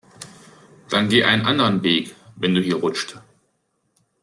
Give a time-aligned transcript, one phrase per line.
[0.89, 3.19] Dann geh einen anderen Weg, wenn du hier rutscht.